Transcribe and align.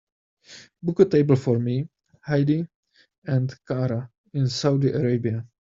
book 0.81 0.99
a 0.99 1.05
table 1.05 1.35
for 1.35 1.59
me, 1.59 1.87
heidi 2.29 2.67
and 3.25 3.47
cara 3.67 4.09
in 4.33 4.47
Saudi 4.47 4.89
Arabia 4.89 5.45